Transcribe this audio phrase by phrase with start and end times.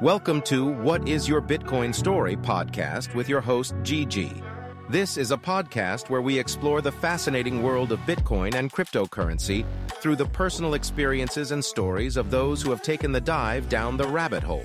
[0.00, 4.42] Welcome to What is Your Bitcoin Story podcast with your host, Gigi.
[4.88, 9.66] This is a podcast where we explore the fascinating world of Bitcoin and cryptocurrency
[10.00, 14.08] through the personal experiences and stories of those who have taken the dive down the
[14.08, 14.64] rabbit hole.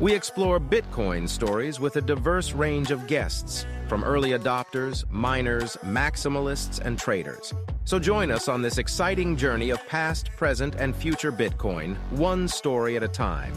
[0.00, 6.80] We explore Bitcoin stories with a diverse range of guests, from early adopters, miners, maximalists,
[6.80, 7.54] and traders.
[7.84, 12.96] So join us on this exciting journey of past, present, and future Bitcoin, one story
[12.96, 13.52] at a time.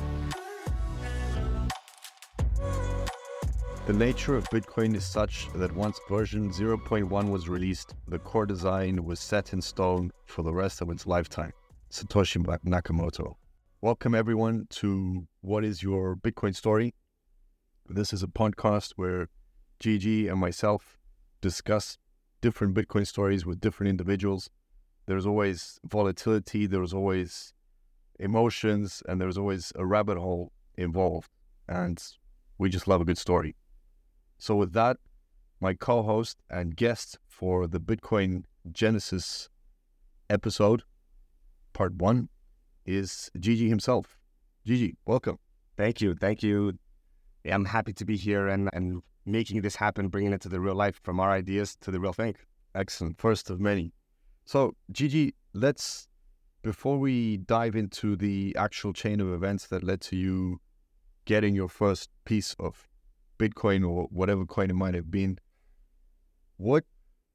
[3.87, 9.03] The nature of Bitcoin is such that once version 0.1 was released, the core design
[9.03, 11.53] was set in stone for the rest of its lifetime.
[11.89, 13.37] Satoshi Nakamoto.
[13.79, 16.95] Welcome, everyone, to What is Your Bitcoin Story?
[17.87, 19.29] This is a podcast where
[19.79, 20.97] Gigi and myself
[21.41, 21.99] discuss
[22.41, 24.49] different Bitcoin stories with different individuals.
[25.05, 27.53] There's always volatility, there's always
[28.19, 31.29] emotions, and there's always a rabbit hole involved.
[31.69, 32.03] And
[32.57, 33.55] we just love a good story.
[34.39, 34.97] So, with that,
[35.61, 39.49] my co host and guest for the Bitcoin Genesis
[40.31, 40.81] episode,
[41.73, 42.29] part one,
[42.87, 44.17] is Gigi himself.
[44.65, 45.37] Gigi, welcome.
[45.75, 46.15] Thank you.
[46.15, 46.73] Thank you.
[47.45, 50.75] I'm happy to be here and, and making this happen, bringing it to the real
[50.75, 52.35] life from our ideas to the real thing.
[52.73, 53.19] Excellent.
[53.19, 53.93] First of many.
[54.45, 56.07] So, Gigi, let's,
[56.63, 60.59] before we dive into the actual chain of events that led to you
[61.25, 62.87] getting your first piece of
[63.37, 65.37] Bitcoin or whatever coin it might have been.
[66.55, 66.85] What,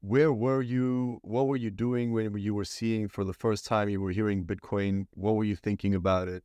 [0.03, 1.21] where were you?
[1.23, 3.89] What were you doing when you were seeing for the first time?
[3.89, 5.07] You were hearing Bitcoin.
[5.15, 6.43] What were you thinking about it?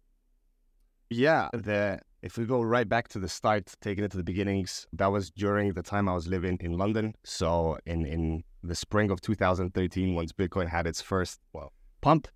[1.10, 4.88] Yeah, the if we go right back to the start, taking it to the beginnings,
[4.94, 7.16] that was during the time I was living in London.
[7.24, 12.28] So in in the spring of 2013, once Bitcoin had its first well pump,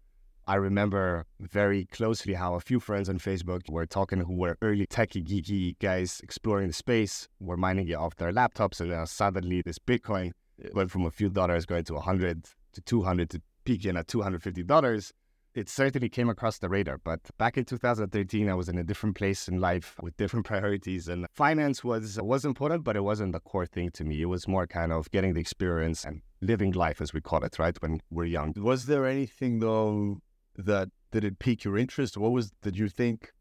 [0.47, 4.88] I remember very closely how a few friends on Facebook were talking who were early
[4.88, 9.61] techie, geeky guys exploring the space, were mining it off their laptops, and now suddenly
[9.61, 10.31] this Bitcoin
[10.73, 15.11] went from a few dollars going to 100 to 200 to peaking at $250.
[15.54, 19.17] It certainly came across the radar, but back in 2013, I was in a different
[19.17, 23.42] place in life with different priorities, and finance was was important, but it wasn't the
[23.42, 24.22] core thing to me.
[24.22, 27.60] It was more kind of getting the experience and living life, as we call it,
[27.60, 27.76] right?
[27.82, 28.54] When we're young.
[28.55, 30.22] Was there anything though
[30.55, 32.17] that did it pique your interest?
[32.17, 33.33] What was did you think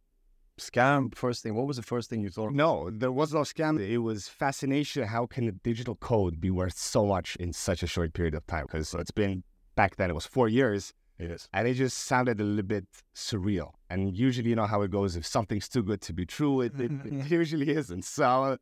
[0.60, 1.54] scam first thing?
[1.54, 2.53] What was the first thing you thought?
[2.53, 3.81] No, there was no scam.
[3.81, 5.04] It was fascination.
[5.04, 8.47] How can a digital code be worth so much in such a short period of
[8.47, 8.66] time?
[8.66, 9.43] Because it's been
[9.75, 10.93] back then it was four years.
[11.19, 11.49] Yes.
[11.53, 13.72] And it just sounded a little bit surreal.
[13.91, 15.16] And usually, you know how it goes.
[15.16, 18.04] If something's too good to be true, it, it, it usually isn't.
[18.04, 18.56] So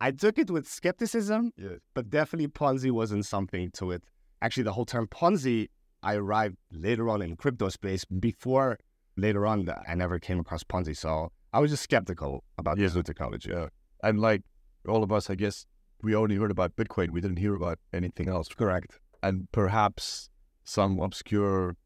[0.00, 1.80] I took it with skepticism, yes.
[1.94, 4.04] but definitely Ponzi wasn't something to it.
[4.40, 5.68] Actually, the whole term Ponzi
[6.02, 8.78] I arrived later on in crypto space before
[9.18, 10.96] later on that I never came across Ponzi.
[10.96, 12.86] So I was just skeptical about yeah.
[12.86, 13.50] this new technology.
[13.50, 13.66] Yeah.
[14.02, 14.42] And like
[14.88, 15.66] all of us, I guess
[16.02, 17.10] we only heard about Bitcoin.
[17.10, 18.48] We didn't hear about anything else.
[18.48, 18.98] Correct.
[19.22, 20.30] And perhaps
[20.64, 21.76] some obscure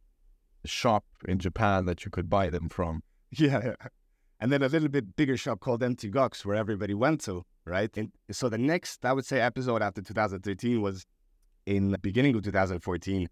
[0.64, 3.02] shop in Japan that you could buy them from.
[3.30, 3.74] Yeah.
[4.40, 6.02] And then a little bit bigger shop called Mt.
[6.10, 7.96] Gox where everybody went to, right?
[7.96, 11.06] And so the next, I would say, episode after 2013 was
[11.64, 13.28] in the beginning of 2014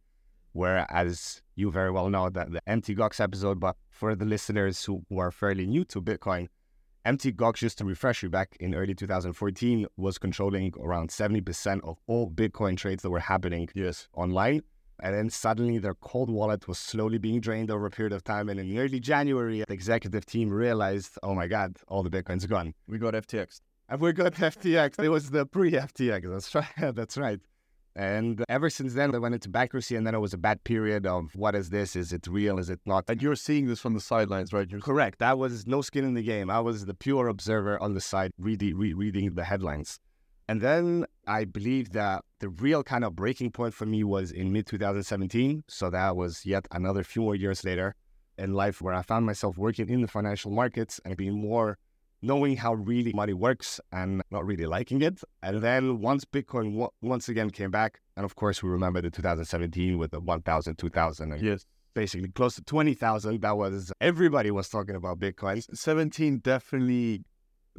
[0.52, 2.86] where, as you very well know, that the Mt.
[2.96, 6.48] Gox episode, but for the listeners who, who are fairly new to Bitcoin,
[7.06, 7.36] Mt.
[7.36, 12.30] Gox, just to refresh you back in early 2014, was controlling around 70% of all
[12.30, 14.08] Bitcoin trades that were happening yes.
[14.14, 14.62] online.
[15.02, 18.50] And then suddenly their cold wallet was slowly being drained over a period of time.
[18.50, 22.74] And in early January, the executive team realized, oh my God, all the Bitcoin's gone.
[22.86, 23.62] We got FTX.
[23.88, 25.02] And we got FTX.
[25.02, 26.30] It was the pre FTX.
[26.30, 26.94] That's right.
[26.94, 27.40] That's right.
[27.96, 31.06] And ever since then, I went into bankruptcy, and then it was a bad period
[31.06, 31.96] of what is this?
[31.96, 32.58] Is it real?
[32.58, 33.04] Is it not?
[33.08, 34.70] And you're seeing this from the sidelines, right?
[34.70, 35.22] You're correct.
[35.22, 36.50] I was no skin in the game.
[36.50, 39.98] I was the pure observer on the side, reading, re- reading the headlines.
[40.48, 44.52] And then I believe that the real kind of breaking point for me was in
[44.52, 45.64] mid 2017.
[45.68, 47.94] So that was yet another few more years later
[48.38, 51.78] in life where I found myself working in the financial markets and being more
[52.22, 55.20] knowing how really money works and not really liking it.
[55.42, 59.10] And then once Bitcoin w- once again came back, and of course we remember the
[59.10, 61.64] 2017 with the 1,000, 2,000, and yes.
[61.94, 63.40] basically close to 20,000.
[63.40, 65.64] That was everybody was talking about Bitcoin.
[65.74, 67.24] 17 definitely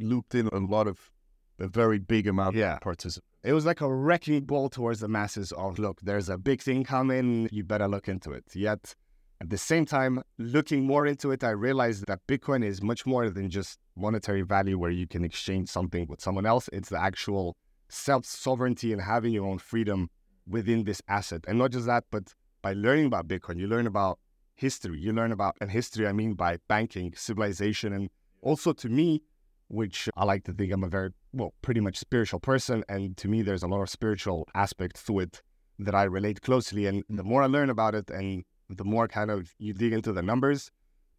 [0.00, 1.10] looped in a lot of
[1.58, 2.74] a very big amount yeah.
[2.74, 3.28] of participants.
[3.44, 6.84] It was like a wrecking ball towards the masses of look, there's a big thing
[6.84, 8.44] coming, you better look into it.
[8.54, 8.94] Yet
[9.40, 13.28] at the same time, looking more into it, I realized that Bitcoin is much more
[13.28, 16.68] than just monetary value where you can exchange something with someone else.
[16.72, 17.56] It's the actual
[17.88, 20.10] self sovereignty and having your own freedom
[20.46, 21.44] within this asset.
[21.46, 24.18] And not just that, but by learning about Bitcoin, you learn about
[24.54, 24.98] history.
[25.00, 28.10] You learn about, and history I mean by banking, civilization, and
[28.40, 29.22] also to me,
[29.68, 32.84] which I like to think I'm a very, well, pretty much spiritual person.
[32.88, 35.42] And to me, there's a lot of spiritual aspects to it
[35.78, 36.86] that I relate closely.
[36.86, 40.12] And the more I learn about it and the more kind of you dig into
[40.12, 40.70] the numbers,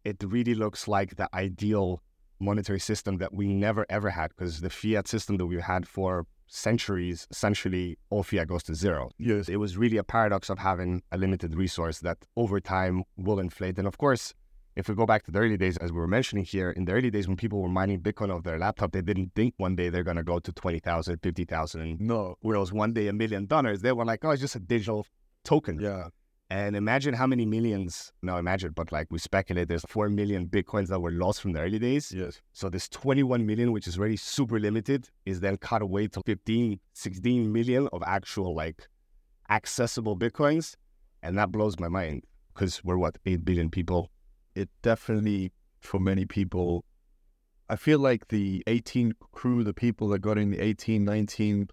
[0.04, 2.02] it really looks like the ideal
[2.40, 6.26] monetary system that we never ever had because the fiat system that we had for
[6.46, 9.10] centuries, essentially all fiat goes to zero.
[9.18, 9.48] Yes.
[9.48, 13.78] It was really a paradox of having a limited resource that over time will inflate.
[13.78, 14.34] And of course,
[14.76, 16.92] if we go back to the early days, as we were mentioning here, in the
[16.92, 19.88] early days when people were mining Bitcoin off their laptop, they didn't think one day
[19.88, 22.00] they're going to go to 20,000, 50,000.
[22.00, 22.36] No.
[22.40, 25.06] Whereas one day a million dollars, they were like, oh, it's just a digital
[25.44, 25.78] token.
[25.80, 26.08] Yeah.
[26.50, 30.88] And imagine how many millions, no, imagine, but like we speculate there's 4 million Bitcoins
[30.88, 32.12] that were lost from the early days.
[32.12, 32.40] Yes.
[32.52, 36.78] So this 21 million, which is really super limited, is then cut away to 15,
[36.92, 38.86] 16 million of actual like
[39.48, 40.76] accessible Bitcoins.
[41.22, 44.10] And that blows my mind because we're what, 8 billion people?
[44.54, 46.84] It definitely, for many people,
[47.68, 51.68] I feel like the 18 crew, the people that got in the 18, 19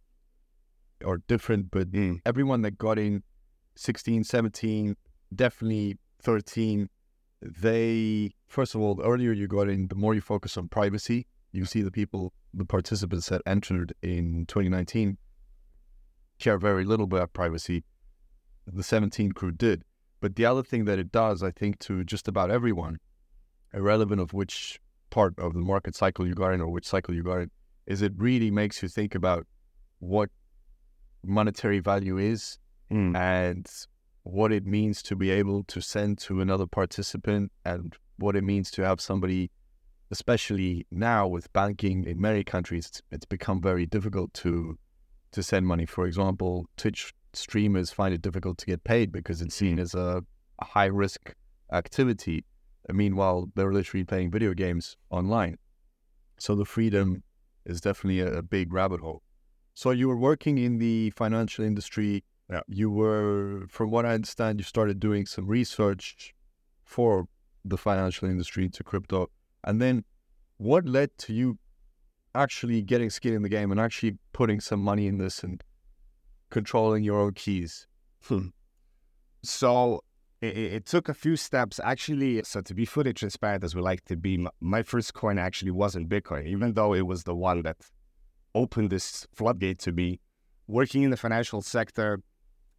[1.05, 2.15] are different, but hmm.
[2.25, 3.23] everyone that got in
[3.81, 4.95] 16, 17,
[5.33, 6.87] definitely 13,
[7.41, 11.25] they, first of all, the earlier you got in, the more you focus on privacy.
[11.51, 15.17] You see the people, the participants that entered in 2019
[16.37, 17.83] care very little about privacy.
[18.67, 19.83] The 17 crew did.
[20.21, 22.99] But the other thing that it does, I think, to just about everyone,
[23.73, 24.79] irrelevant of which
[25.09, 27.51] part of the market cycle you got in or which cycle you got in,
[27.87, 29.47] is it really makes you think about
[29.97, 30.29] what
[31.23, 32.59] monetary value is
[32.91, 33.15] Mm.
[33.15, 33.69] and
[34.23, 38.69] what it means to be able to send to another participant and what it means
[38.71, 39.49] to have somebody,
[40.11, 44.77] especially now with banking in many countries, it's, it's become very difficult to
[45.31, 45.85] to send money.
[45.85, 50.21] For example, Twitch streamers find it difficult to get paid because it's seen as a,
[50.59, 51.33] a high risk
[51.71, 52.43] activity.
[52.91, 55.57] Meanwhile, they're literally playing video games online.
[56.37, 57.23] So the freedom
[57.65, 59.21] is definitely a, a big rabbit hole.
[59.73, 62.61] So you were working in the financial industry Yeah.
[62.67, 66.33] you were, from what I understand, you started doing some research
[66.83, 67.27] for
[67.63, 69.29] the financial industry into crypto.
[69.63, 70.03] And then
[70.57, 71.57] what led to you
[72.35, 75.63] actually getting skin in the game and actually putting some money in this and
[76.49, 77.87] controlling your own keys?
[78.25, 78.47] Hmm.
[79.43, 80.03] So
[80.41, 82.43] it, it it took a few steps actually.
[82.43, 86.09] So to be fully transparent, as we like to be, my first coin actually wasn't
[86.09, 87.77] Bitcoin, even though it was the one that
[88.53, 90.19] opened this floodgate to me
[90.67, 92.19] working in the financial sector.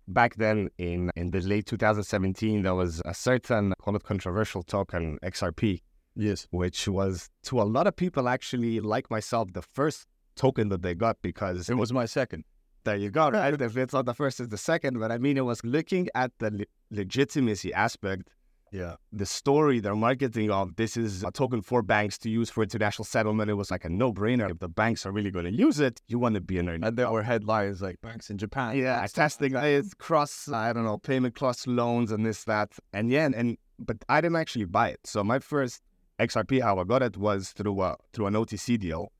[0.08, 5.18] Back then, in in the late 2017, there was a certain call it controversial token
[5.22, 5.80] XRP,
[6.16, 6.46] Yes.
[6.50, 10.94] which was to a lot of people actually like myself the first token that they
[10.94, 12.44] got because It was my second.
[12.84, 13.54] there you go, right?
[13.60, 14.98] if it's not the first, it's the second.
[14.98, 18.28] But I mean, it was looking at the le- legitimacy aspect,
[18.72, 18.96] Yeah.
[19.12, 23.04] the story, their marketing of this is a token for banks to use for international
[23.04, 23.50] settlement.
[23.50, 24.50] It was like a no brainer.
[24.50, 26.80] If the banks are really going to use it, you want to be an early.
[26.82, 28.78] And there were headlines like banks in Japan.
[28.78, 32.70] Yeah, testing is cross, I don't know, payment cross loans and this, that.
[32.94, 35.00] And yeah, and but I didn't actually buy it.
[35.04, 35.82] So my first
[36.18, 39.12] XRP, how I got it was through a, through an OTC deal.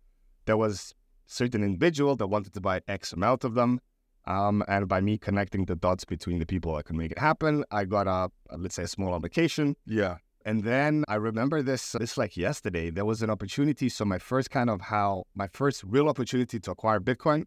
[0.47, 0.95] There was
[1.27, 3.81] certain individual that wanted to buy X amount of them.
[4.27, 7.65] Um, and by me connecting the dots between the people that could make it happen,
[7.71, 9.77] I got a, a, let's say a small application.
[9.87, 10.17] Yeah.
[10.45, 12.91] And then I remember this this like yesterday.
[12.91, 13.89] There was an opportunity.
[13.89, 17.45] So my first kind of how my first real opportunity to acquire Bitcoin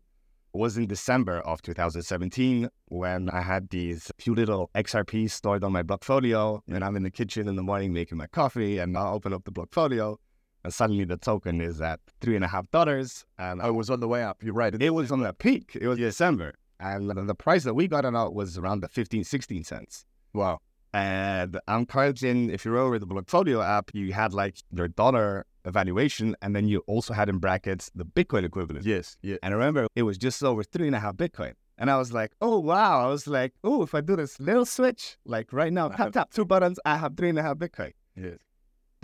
[0.53, 5.83] was in December of 2017 when I had these few little XRPs stored on my
[5.83, 9.33] Blockfolio, and I'm in the kitchen in the morning making my coffee, and I open
[9.33, 10.15] up the Blockfolio,
[10.63, 13.99] and suddenly the token is at three and a half dollars, and I was on
[13.99, 14.41] the way up.
[14.41, 14.73] You're right.
[14.81, 15.77] it was on the peak.
[15.79, 16.53] It was December,
[16.93, 20.05] and the price that we got it out was around the 15, 16 cents.
[20.33, 20.59] Wow.
[20.93, 25.45] And I'm currently in, if you're over the Blockfolio app, you had like your dollar
[25.65, 28.85] evaluation, and then you also had in brackets the Bitcoin equivalent.
[28.85, 29.17] Yes.
[29.21, 29.37] Yeah.
[29.43, 31.53] And I remember it was just over three and a half Bitcoin.
[31.77, 33.05] And I was like, oh, wow.
[33.05, 36.31] I was like, oh, if I do this little switch, like right now, tap, tap,
[36.31, 37.91] two buttons, I have three and a half Bitcoin.
[38.15, 38.37] Yes.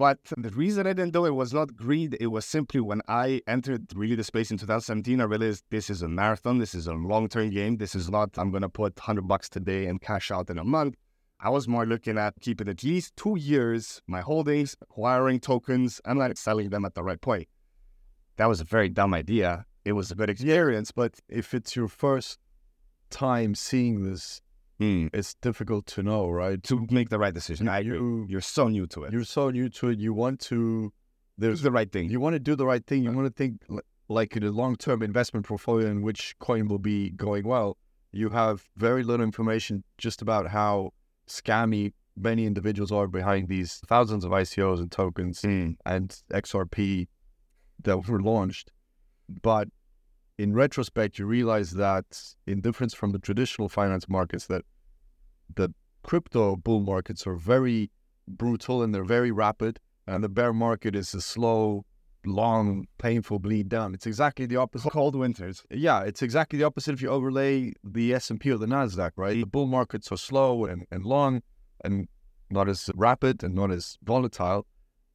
[0.01, 2.17] But the reason I didn't do it was not greed.
[2.20, 6.01] It was simply when I entered really the space in 2017, I realized this is
[6.01, 6.58] a marathon.
[6.58, 7.77] This is a long term game.
[7.77, 10.63] This is not, I'm going to put 100 bucks today and cash out in a
[10.63, 10.96] month.
[11.39, 16.17] I was more looking at keeping at least two years my holdings, acquiring tokens, and
[16.17, 17.48] like selling them at the right point.
[18.38, 19.67] That was a very dumb idea.
[19.86, 22.39] It was a good experience, but If it's your first
[23.12, 24.41] time seeing this,
[24.82, 26.62] hmm, it's difficult to know, right?
[26.64, 27.68] to make the right decision.
[27.68, 27.98] I agree.
[27.98, 29.14] You- You're so new to it.
[29.14, 30.00] You're so new to it.
[30.00, 30.58] You want to.
[30.90, 30.94] do
[31.48, 32.06] There's the right thing.
[32.10, 33.04] you want to do the right thing.
[33.04, 33.54] You want to think
[34.20, 37.78] like in a long-term investment portfolio in which coin will be going well.
[38.12, 40.92] You have very little information just about how
[41.28, 41.94] scammy
[42.30, 45.76] many individuals are behind these thousands of ICOs and tokens Mm.
[45.86, 46.08] and
[46.44, 47.08] XRP
[47.86, 48.68] that were launched.
[49.50, 49.70] But
[50.38, 52.08] in retrospect, you realize that,
[52.46, 54.64] in difference from the traditional finance markets, that
[55.55, 57.91] the crypto bull markets are very
[58.27, 61.86] brutal and they're very rapid, and the bear market is a slow,
[62.25, 63.93] long, painful bleed down.
[63.93, 64.91] It's exactly the opposite.
[64.91, 65.63] Cold winters.
[65.70, 69.12] Yeah, it's exactly the opposite if you overlay the S and P or the Nasdaq,
[69.15, 69.36] right?
[69.36, 71.41] The bull markets are slow and, and long
[71.84, 72.08] and
[72.50, 74.65] not as rapid and not as volatile,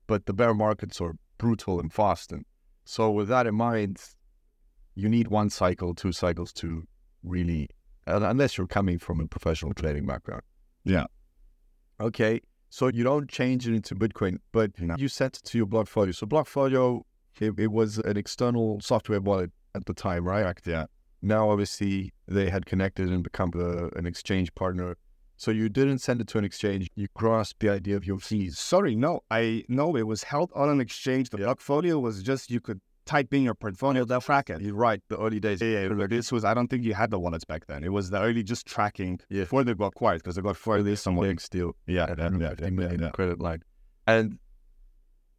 [0.07, 2.33] but the bear markets are brutal and fast.
[2.33, 2.45] And
[2.85, 4.00] so with that in mind,
[4.95, 6.85] you need one cycle, two cycles to
[7.23, 7.69] really
[8.07, 10.43] Uh, unless you're coming from a professional trading background.
[10.85, 11.07] Yeah.
[12.01, 12.41] Okay.
[12.69, 14.95] So you don't change it into Bitcoin, but No.
[14.99, 16.15] you sent it to your Blockfolio.
[16.15, 17.03] So Blockfolio,
[17.41, 20.57] it, it was an external software wallet at the time, right?
[20.65, 20.87] Yeah.
[21.23, 23.51] Now, obviously, they had connected and become
[23.97, 24.97] an exchange partner.
[25.39, 26.89] So you didn't send it to an exchange.
[26.95, 28.59] You grasped the idea of your fees.
[28.59, 29.21] Sorry, no.
[29.31, 29.97] I no.
[29.97, 31.31] It was held on an exchange.
[31.31, 34.61] The blockfolio was just you could type in your portfolio, they'll track it.
[34.61, 35.01] You're right.
[35.09, 35.63] The early days.
[35.63, 35.89] Yeah, yeah.
[35.89, 36.45] But this was.
[36.45, 37.83] I don't think you had the wallets back then.
[37.85, 39.43] It was the early just tracking Yeah.
[39.45, 41.29] before they got acquired because they got this somewhat.
[41.29, 41.73] Big steal.
[41.87, 43.11] Yeah, yeah, yeah, 150 yeah, yeah.
[43.11, 43.63] credit line.
[44.07, 44.39] And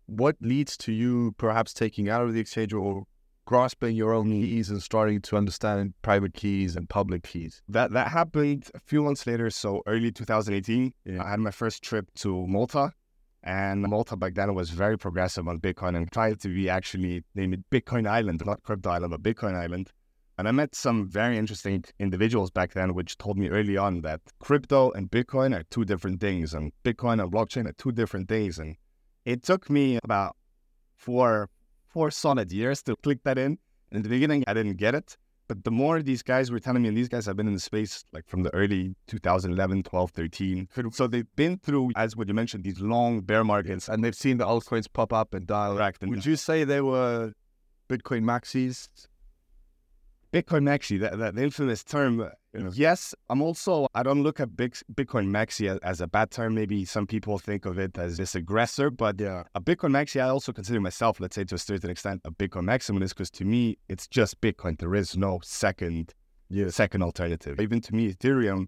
[0.08, 3.04] what leads to you perhaps taking out of the exchange or
[3.46, 7.62] grasping your own keys and starting to understand private keys and public keys?
[7.68, 9.50] That that happened a few months later.
[9.50, 11.24] So early 2018, Yeah.
[11.24, 12.92] I had my first trip to Malta,
[13.44, 17.53] and Malta back then was very progressive on Bitcoin and tried to be actually named
[17.53, 19.91] it Bitcoin Island, not Crypto Island, but Bitcoin Island.
[20.38, 24.22] And I met some very interesting individuals back then, which told me early on that
[24.39, 28.60] crypto and Bitcoin are two different things, and Bitcoin and blockchain are two different things.
[28.60, 28.75] And
[29.25, 30.36] it took me about
[30.96, 31.50] four
[31.88, 33.58] four solid years to click that in.
[33.91, 35.17] In the beginning, I didn't get it.
[35.48, 37.60] But the more these guys were telling me, and these guys have been in the
[37.60, 40.68] space like from the early 2011, 12, 13.
[40.92, 43.88] So they've been through, as what you mentioned, these long bear markets.
[43.88, 45.77] And they've seen the altcoins pop up and dial.
[45.77, 46.01] Correct.
[46.01, 47.32] And Would you say they were
[47.89, 48.89] Bitcoin maxis?
[50.34, 52.20] Bitcoin Maxi, that, that infamous term.
[52.20, 52.30] uh,
[52.74, 56.56] Yes, I'm also, I don't look at Big, Bitcoin Maxi as, as a bad term.
[56.56, 59.44] Maybe some people think of it as this aggressor, but Yeah.
[59.56, 62.64] a Bitcoin Maxi, I also consider myself, let's say to a certain extent, a Bitcoin
[62.64, 64.78] maximalist because to me, it's just Bitcoin.
[64.80, 66.14] There is no second,
[66.50, 66.70] Yeah.
[66.70, 67.60] second alternative.
[67.60, 68.68] Even to me, Ethereum,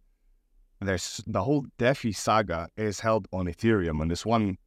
[0.81, 4.57] there's the whole DeFi saga is held on Ethereum on this one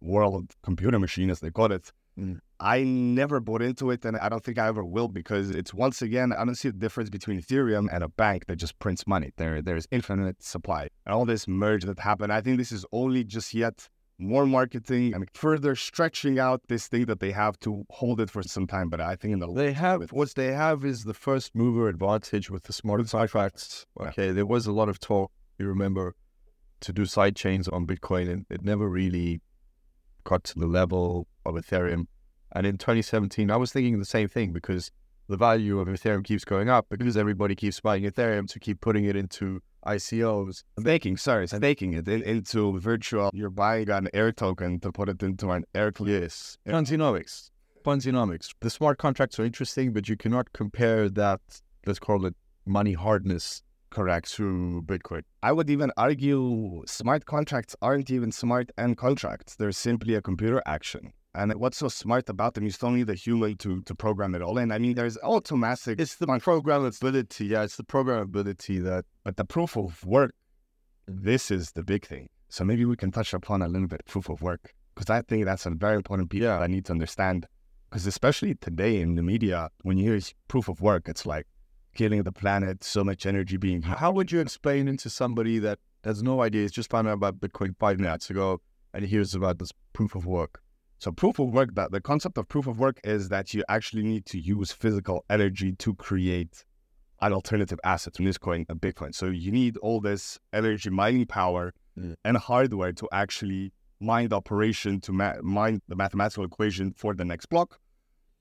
[0.00, 1.90] world computer machine, as they call it.
[2.18, 2.40] Mm.
[2.60, 6.02] I never bought into it, and I don't think I ever will because it's once
[6.02, 9.30] again I don't see the difference between Ethereum and a bank that just prints money.
[9.36, 12.32] There, there's infinite supply, and all this merge that happened.
[12.32, 13.88] I think this is only just yet
[14.18, 18.42] more marketing and further stretching out this thing that they have to hold it for
[18.42, 18.88] some time.
[18.88, 22.50] But I think in the They have what they have is the first mover advantage
[22.50, 23.86] with the smart contracts.
[24.00, 24.08] Yeah.
[24.08, 25.30] Okay, there was a lot of talk.
[25.58, 26.16] You remember
[26.80, 29.40] to do side chains on Bitcoin, and it never really
[30.24, 32.06] got to the level of Ethereum.
[32.52, 34.90] And in 2017, I was thinking the same thing because
[35.28, 39.04] the value of Ethereum keeps going up because everybody keeps buying Ethereum to keep putting
[39.04, 40.64] it into ICOs.
[40.80, 43.30] staking, sorry, staking it into virtual.
[43.32, 45.92] You're buying an air token to put it into an air.
[46.00, 47.50] Yes, Ponzinomics.
[47.84, 48.54] Ponzinomics.
[48.60, 51.40] The smart contracts are interesting, but you cannot compare that.
[51.86, 52.34] Let's call it
[52.66, 54.32] money hardness Correct.
[54.34, 55.22] to Bitcoin.
[55.42, 59.54] I would even argue smart contracts aren't even smart end contracts.
[59.54, 61.12] They're simply a computer action.
[61.38, 62.64] And what's so smart about them?
[62.64, 64.72] You still need a human to, to program it all in.
[64.72, 67.48] I mean, there's automatic, It's the programmability.
[67.48, 70.34] Yeah, it's the programmability that but the proof of work,
[71.06, 72.28] this is the big thing.
[72.48, 75.44] So maybe we can touch upon a little bit proof of work because I think
[75.44, 77.46] that's a very important piece that I need to understand.
[77.88, 81.46] Because especially today in the media, when you hear proof of work, it's like
[81.94, 85.78] killing the planet, so much energy being How would you explain it to somebody that
[86.02, 86.62] has no idea?
[86.62, 88.60] He's just found out about Bitcoin five minutes ago
[88.92, 90.60] and he hears about this proof of work.
[90.98, 94.02] So proof of work, that the concept of proof of work is that you actually
[94.02, 96.64] need to use physical energy to create
[97.20, 99.14] an alternative asset, this coin, a Bitcoin.
[99.14, 102.14] So you need all this energy mining power Mm.
[102.24, 107.24] and hardware to actually mine the operation to ma- mine the mathematical equation for the
[107.24, 107.80] next block.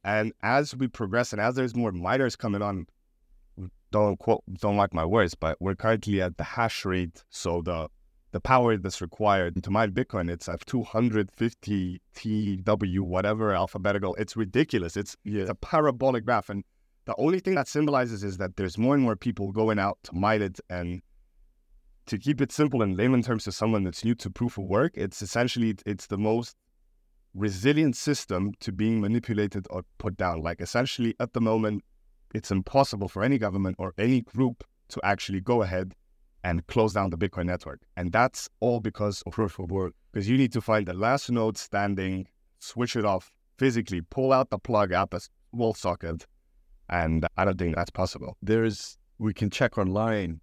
[0.04, 2.86] And as we progress and as there's more miners coming on,
[3.92, 7.24] don't quote, don't like my words, but we're currently at the hash rate.
[7.30, 7.90] So the
[8.38, 14.14] the power that's required to mine Bitcoin, it's at 250 TW, whatever alphabetical.
[14.20, 14.96] It's ridiculous.
[14.96, 16.52] It's, it's a parabolic graph.
[16.52, 16.64] And
[17.06, 20.14] the only thing that symbolizes is that there's more and more people going out to
[20.14, 20.60] mine it.
[20.70, 21.02] And
[22.06, 24.92] to keep it simple in layman terms to someone that's new to proof of work,
[24.96, 26.56] it's essentially, it's the most
[27.34, 30.44] resilient system to being manipulated or put down.
[30.44, 31.84] Like essentially at the moment,
[32.36, 35.96] it's impossible for any government or any group to actually go ahead
[36.48, 37.82] and close down the Bitcoin network.
[37.98, 39.94] And that's all because of proof of work.
[40.12, 42.26] Because you need to find the last node standing,
[42.60, 45.20] switch it off physically, pull out the plug out the
[45.52, 46.26] wall socket.
[46.90, 48.38] And I don't think that's possible.
[48.42, 50.40] There's we can check online.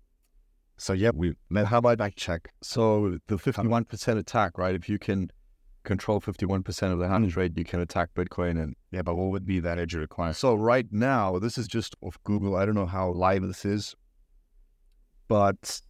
[0.76, 2.52] So yeah, we let how about I check?
[2.60, 4.74] So the fifty-one percent attack, right?
[4.74, 5.30] If you can
[5.84, 8.62] control fifty-one percent of the hash rate, you can attack Bitcoin.
[8.62, 10.36] And Yeah, but what would be that edge requirement?
[10.36, 12.56] so right now, this is just off Google.
[12.56, 13.94] I don't know how live this is,
[15.28, 15.80] but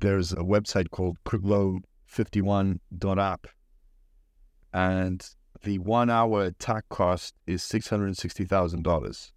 [0.00, 3.46] there's a website called Crypto51.app,
[4.72, 5.28] and
[5.62, 9.32] the one-hour attack cost is six hundred and sixty thousand dollars.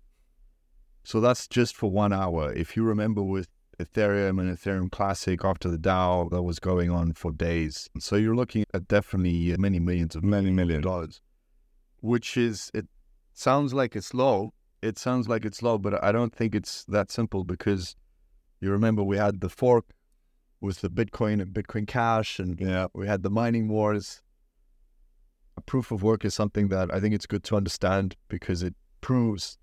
[1.04, 2.54] So that's just for one hour.
[2.54, 3.48] If you remember with
[3.80, 7.90] Ethereum and Ethereum Classic after the DAO, that was going on for days.
[8.00, 10.82] So you're looking at definitely many millions of Many million.
[10.82, 11.22] dollars,
[12.02, 12.88] which is it
[13.34, 14.54] sounds like it's low.
[14.82, 17.96] It sounds like it's low, but I don't think it's that simple because
[18.62, 19.86] you remember we had the fork
[20.62, 22.88] with the Bitcoin and Bitcoin Cash, and Yeah.
[22.94, 24.22] we had the mining wars.
[25.58, 28.76] A proof of work is something that I think it's good to understand because it
[29.02, 29.58] proves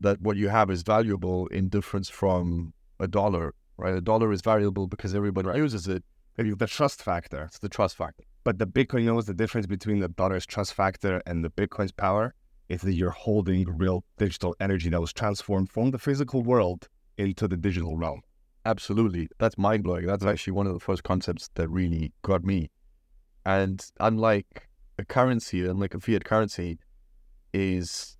[0.00, 3.94] that what you have is valuable in difference from a dollar, right?
[3.94, 6.04] A dollar is valuable because everybody uses it.
[6.36, 7.44] Maybe the trust factor.
[7.44, 8.24] It's the trust factor.
[8.44, 12.34] But the Bitcoin knows the difference between the dollar's trust factor and the Bitcoin's power
[12.68, 17.46] is that you're holding real digital energy that was transformed from the physical world into
[17.46, 18.22] the digital realm.
[18.64, 19.28] Absolutely.
[19.38, 20.06] That's mind blowing.
[20.06, 22.70] That's actually one of the first concepts that really got me.
[23.44, 26.78] And unlike a currency, unlike a fiat currency,
[27.54, 28.18] is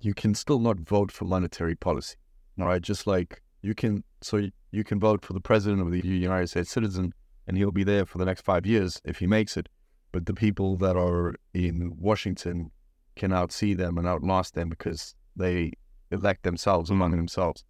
[0.00, 2.16] you can still not vote for monetary policy.
[2.56, 2.80] Right?
[2.80, 6.70] Just like you can so you can vote for the president of the United States
[6.70, 7.12] citizen
[7.46, 9.68] and he'll be there for the next five years if he makes it.
[10.12, 12.70] But the people that are in Washington
[13.16, 15.72] can outsee them and outlast them because they
[16.10, 17.64] elect themselves among themselves.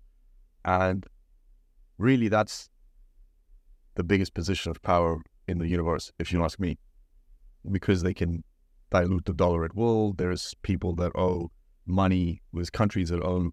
[0.64, 1.06] And
[2.02, 2.68] really that's
[3.94, 6.78] the biggest position of power in the universe, if you ask me,
[7.70, 8.44] because they can
[8.90, 10.12] dilute the dollar at will.
[10.12, 11.50] There's people that owe
[11.86, 13.52] money, there's countries that own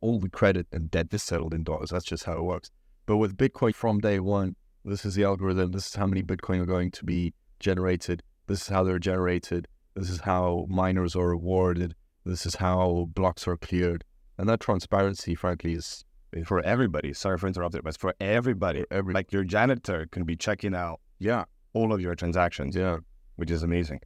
[0.00, 1.90] all the credit and debt is settled in dollars.
[1.90, 2.70] That's just how it works.
[3.06, 4.54] But with Bitcoin from day one,
[4.84, 5.72] this is the algorithm.
[5.72, 8.22] This is how many Bitcoin are going to be generated.
[8.46, 9.66] This is how they're generated.
[9.94, 11.94] This is how miners are rewarded.
[12.24, 14.04] This is how blocks are cleared.
[14.38, 16.04] And that transparency, frankly, is
[16.44, 20.74] For everybody, sorry for interrupting, but for everybody, every like your janitor can be checking
[20.74, 22.98] out yeah, all of your transactions, yeah.
[23.36, 24.00] which is amazing.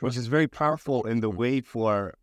[0.00, 2.14] Which is very powerful in the way for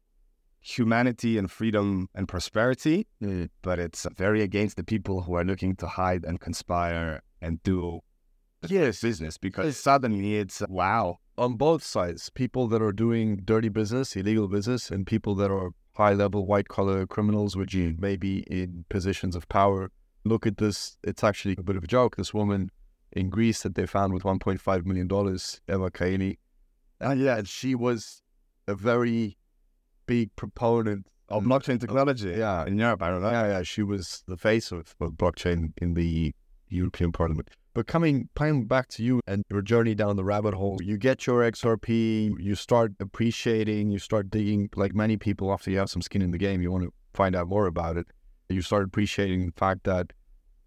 [0.62, 3.50] humanity and freedom and prosperity, Mm.
[3.62, 8.02] but it's very against the people who are looking to hide and conspire and do
[8.68, 11.20] Yes, business because suddenly it's wow.
[11.38, 15.72] on both sides, people that are doing dirty business, illegal business, and people that are
[16.00, 19.92] high level white collar criminals, which may be in positions of power.
[20.24, 20.98] Look at this.
[21.04, 22.16] It's actually a bit of a joke.
[22.16, 22.72] This woman
[23.12, 26.38] in Greece that they found with $1.5 million, Eva Kaili.
[27.02, 28.22] Uh, yeah, she was
[28.68, 29.38] a very
[30.06, 32.32] big proponent of blockchain technology.
[32.32, 32.66] Yeah.
[32.66, 33.32] in Europe, I don't know.
[33.32, 36.34] Yeah, yeah, she was the face of, of blockchain in the
[36.70, 37.50] European Parliament.
[37.80, 38.28] But coming,
[38.66, 42.54] back to you and your journey down the rabbit hole, you get your XRP, you
[42.56, 44.70] start appreciating, you start digging.
[44.76, 47.38] Like many people, after you have some skin in the game, you want to find
[47.38, 48.08] out more about it.
[48.50, 50.12] You start appreciating the fact that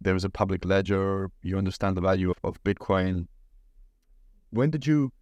[0.01, 1.31] there is a public ledger.
[1.43, 3.27] You understand the value of, of Bitcoin.
[4.49, 5.13] When did you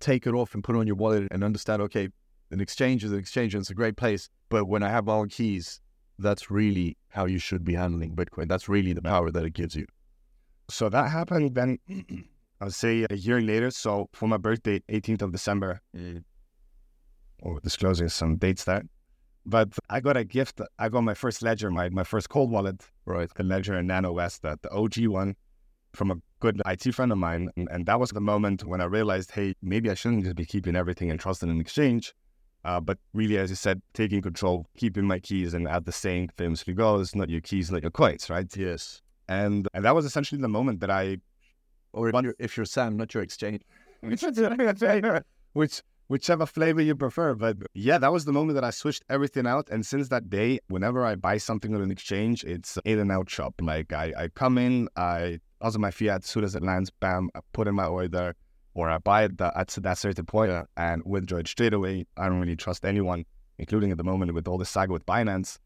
[0.00, 1.82] take it off and put it on your wallet and understand?
[1.82, 2.08] Okay,
[2.50, 4.28] an exchange is an exchange, and it's a great place.
[4.48, 5.80] But when I have my own keys,
[6.18, 8.48] that's really how you should be handling Bitcoin.
[8.48, 9.86] That's really the power that it gives you.
[10.70, 11.78] So that happened then,
[12.60, 13.70] I'll say a year later.
[13.70, 15.80] So for my birthday, 18th of December,
[17.40, 18.82] or disclosing some dates there.
[19.46, 20.60] But I got a gift.
[20.78, 23.32] I got my first ledger, my, my first cold wallet, Right.
[23.34, 25.34] the Ledger and Nano S, the, the OG one,
[25.94, 27.50] from a good IT friend of mine.
[27.56, 30.44] And, and that was the moment when I realized, hey, maybe I shouldn't just be
[30.44, 32.14] keeping everything and in exchange.
[32.62, 36.28] Uh, but really, as you said, taking control, keeping my keys, and as the saying
[36.36, 38.54] famously goes, not your keys, not your coins, right?
[38.54, 39.00] Yes.
[39.30, 41.18] And and that was essentially the moment that I
[41.92, 43.62] Or if you're, if you're Sam, not your exchange.
[45.52, 47.34] which whichever flavor you prefer.
[47.34, 49.68] But yeah, that was the moment that I switched everything out.
[49.70, 53.30] And since that day, whenever I buy something on an exchange, it's in and out
[53.30, 53.54] shop.
[53.60, 57.30] Like I, I come in, I also my fiat as soon as it lands, bam,
[57.36, 58.34] I put in my order,
[58.74, 60.50] or I buy it at that certain point.
[60.50, 62.04] point and withdraw it straight away.
[62.16, 63.24] I don't really trust anyone,
[63.58, 65.58] including at the moment with all the saga with Binance.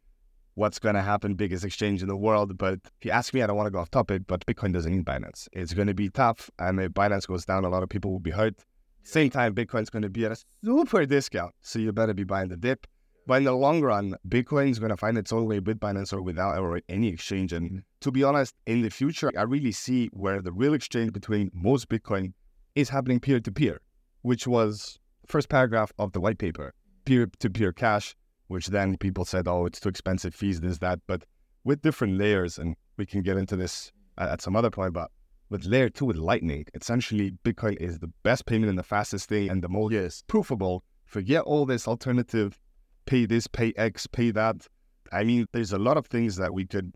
[0.57, 1.35] What's going to happen?
[1.35, 2.57] Biggest exchange in the world.
[2.57, 4.93] But if you ask me, I don't want to go off topic, but Bitcoin doesn't
[4.93, 5.49] need Binance.
[5.53, 6.51] It's going to be tough.
[6.59, 8.55] And if Binance goes down, a lot of people will be hurt.
[9.03, 11.53] Same time, Bitcoin's going to be at a super discount.
[11.61, 12.87] So you better be buying the dip.
[13.27, 16.13] But in the long run, Bitcoin is going to find its own way with Binance
[16.13, 17.53] or without or any exchange.
[17.53, 17.79] And mm-hmm.
[18.03, 21.89] to be honest, in the future, I really see where the real exchange between most
[21.89, 22.33] Bitcoin
[22.75, 23.81] is happening peer to peer,
[24.23, 26.75] which was first paragraph of the white paper,
[27.07, 28.15] peer to peer cash,
[28.49, 31.01] which then people said, oh, it's too expensive, fees, this, that.
[31.07, 31.25] But
[31.65, 35.11] with different layers, and we can get into this at some other point, but
[35.51, 39.51] with layer two with Lightning, essentially Bitcoin is the best payment and the fastest thing
[39.51, 40.23] and the most yes.
[40.29, 40.81] proofable.
[41.05, 42.59] Forget all this alternative,
[43.07, 44.67] pay this, pay X, pay that.
[45.13, 46.95] I mean, there's a lot of things that we could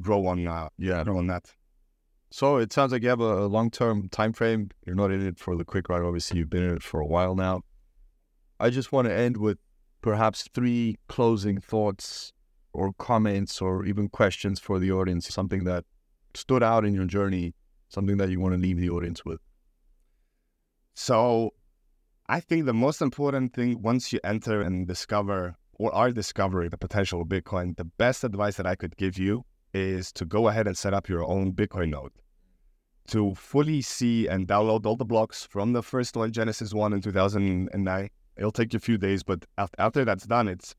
[0.00, 0.46] grow on.
[0.46, 1.52] Uh, yeah, grow on that.
[2.30, 4.70] So it sounds like you have a, a long-term time frame.
[4.86, 6.02] You're not in it for the quick ride.
[6.02, 7.62] Obviously, you've been in it for a while now.
[8.58, 9.58] I just want to end with
[10.00, 12.32] perhaps three closing thoughts
[12.72, 15.28] or comments or even questions for the audience.
[15.28, 15.84] Something that
[16.34, 17.54] stood out in your journey
[17.90, 19.40] something that you want to leave the audience with?
[20.94, 21.54] So,
[22.28, 26.78] I think the most important thing once you enter and discover or are discovering the
[26.78, 30.66] potential of Bitcoin, the best advice that I could give you is to go ahead
[30.66, 32.12] and set up your own Bitcoin node.
[33.08, 37.00] To fully see and download all the blocks from the first one, Genesis 1 in
[37.00, 38.10] 2009.
[38.36, 39.44] It'll take you a few days, but
[39.78, 40.74] after that's done, it's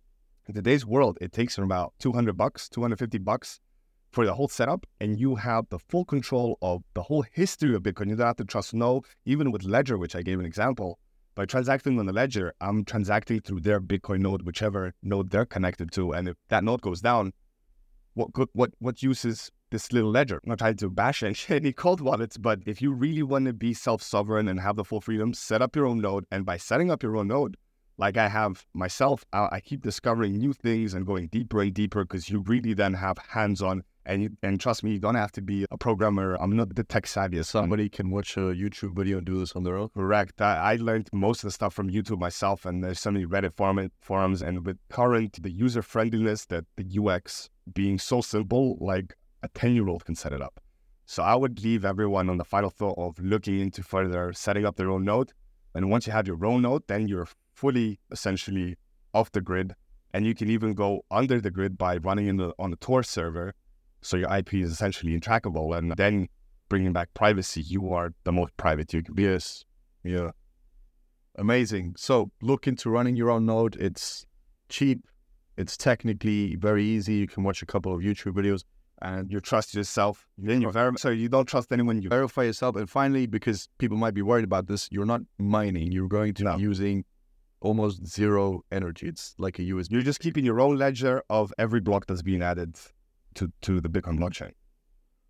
[0.47, 3.59] in today's world, it takes from about 200 bucks, 250 bucks
[4.11, 7.83] for the whole setup and you have the full control of the whole history of
[7.83, 8.09] Bitcoin.
[8.09, 10.99] You don't have to trust no, even with Ledger, which I gave an example.
[11.33, 15.91] By transacting on the Ledger, I'm transacting through their Bitcoin node, whichever node they're connected
[15.93, 16.11] to.
[16.11, 17.31] And if that node goes down,
[18.13, 20.35] what what what use is this little ledger?
[20.43, 23.73] I'm not trying to bash any cold wallets, but if you really want to be
[23.73, 26.25] self-sovereign and have the full freedom, set up your own node.
[26.31, 27.57] And by setting up your own node,
[27.97, 32.03] like I have myself, I, I keep discovering new things and going deeper and deeper
[32.03, 35.41] because you really then have hands-on and you, and trust me, you don't have to
[35.41, 36.35] be a programmer.
[36.39, 37.41] I'm not the tech savvy.
[37.43, 39.89] Somebody can watch a YouTube video and do this on their own.
[39.89, 40.41] Correct.
[40.41, 43.55] I, I learned most of the stuff from YouTube myself, and there's so many Reddit
[43.55, 44.41] forum, forums.
[44.41, 49.73] And with current the user friendliness, that the UX being so simple, like a ten
[49.73, 50.61] year old can set it up.
[51.05, 54.77] So I would leave everyone on the final thought of looking into further setting up
[54.77, 55.33] their own node.
[55.75, 58.77] And once you have your own node, then you're fully essentially
[59.13, 59.75] off the grid,
[60.13, 63.03] and you can even go under the grid by running in the, on the Tor
[63.03, 63.53] server
[64.01, 65.77] so your IP is essentially intrackable.
[65.77, 66.27] And then
[66.69, 69.23] bringing back privacy, you are the most private you can be.
[69.23, 69.65] Yes.
[70.03, 70.31] Yeah.
[71.35, 71.95] Amazing.
[71.97, 73.75] So look into running your own node.
[73.75, 74.25] It's
[74.69, 75.05] cheap.
[75.57, 77.15] It's technically very easy.
[77.15, 78.63] You can watch a couple of YouTube videos
[79.01, 80.27] and you trust yourself.
[80.37, 80.71] You.
[80.97, 82.01] So you don't trust anyone.
[82.01, 82.75] You verify yourself.
[82.75, 85.91] And finally, because people might be worried about this, you're not mining.
[85.91, 86.55] You're going to no.
[86.57, 87.05] be using
[87.61, 89.07] almost zero energy.
[89.07, 89.91] It's like a USB.
[89.91, 92.75] You're just keeping your own ledger of every block that's being added
[93.35, 94.51] to, to the Bitcoin blockchain.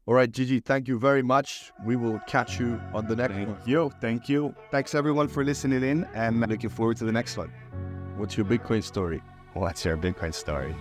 [0.08, 1.72] All right, Gigi, thank you very much.
[1.86, 3.58] We will catch you on the next thank one.
[3.66, 3.92] You.
[4.02, 4.56] Thank you.
[4.72, 7.52] Thanks everyone for listening in and looking forward to the next one.
[8.18, 9.22] What's your Bitcoin story?
[9.54, 10.76] What's your Bitcoin story?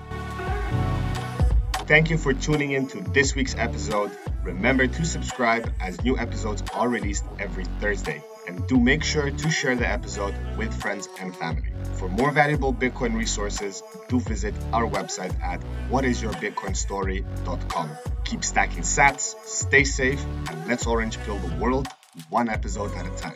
[1.90, 4.12] Thank you for tuning in to this week's episode.
[4.44, 8.22] Remember to subscribe as new episodes are released every Thursday.
[8.46, 11.72] And do make sure to share the episode with friends and family.
[11.94, 17.90] For more valuable Bitcoin resources, do visit our website at whatisyourbitcoinstory.com.
[18.22, 21.88] Keep stacking sats, stay safe, and let's orange pill the world
[22.28, 23.34] one episode at a time.